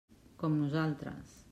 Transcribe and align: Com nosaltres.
Com 0.43 0.57
nosaltres. 0.63 1.41